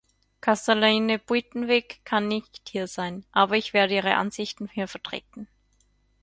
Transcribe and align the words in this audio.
Kathalijne 0.41 1.19
Buitenweg 1.19 2.03
kann 2.05 2.27
nicht 2.27 2.69
hier 2.69 2.87
sein, 2.87 3.23
aber 3.31 3.55
ich 3.57 3.73
werde 3.75 3.93
ihre 3.93 4.15
Ansichten 4.15 4.67
hier 4.73 4.87
vertreten. 4.87 5.47